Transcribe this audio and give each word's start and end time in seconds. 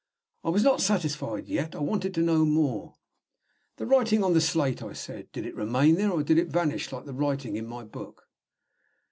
I 0.43 0.49
was 0.49 0.63
not 0.63 0.81
satisfied 0.81 1.47
yet; 1.47 1.75
I 1.75 1.77
wanted 1.77 2.15
to 2.15 2.23
know 2.23 2.43
more. 2.43 2.95
"The 3.77 3.85
writing 3.85 4.23
on 4.23 4.33
the 4.33 4.41
slate," 4.41 4.81
I 4.81 4.93
said. 4.93 5.31
"Did 5.31 5.45
it 5.45 5.53
remain 5.53 5.93
there, 5.93 6.09
or 6.09 6.23
did 6.23 6.39
it 6.39 6.47
vanish 6.47 6.91
like 6.91 7.05
the 7.05 7.13
writing 7.13 7.55
in 7.55 7.67
my 7.67 7.83
book?" 7.83 8.27